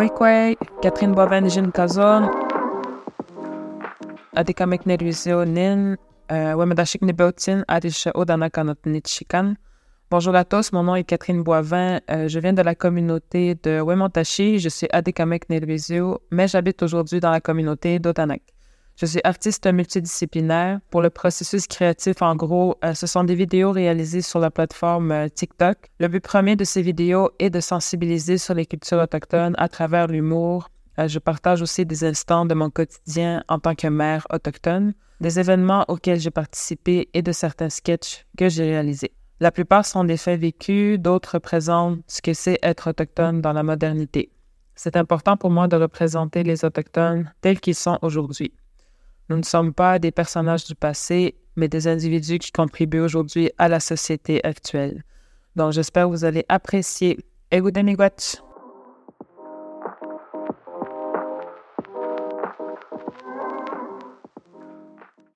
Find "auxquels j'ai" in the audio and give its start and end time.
35.88-36.30